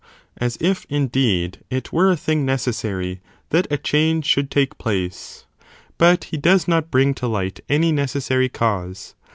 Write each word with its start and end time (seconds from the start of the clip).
As 0.37 0.57
if, 0.59 0.87
indeed, 0.89 1.59
it 1.69 1.93
were 1.93 2.09
a 2.09 2.17
thing 2.17 2.43
necessary 2.43 3.21
that 3.51 3.71
a 3.71 3.77
change 3.77 4.25
should 4.25 4.49
take 4.49 4.79
place; 4.79 5.45
but 5.99 6.23
he 6.33 6.37
does 6.37 6.67
not 6.67 6.89
bring 6.89 7.13
to 7.13 7.27
light 7.27 7.59
any 7.69 7.91
necessary 7.91 8.49
caiise. 8.49 9.13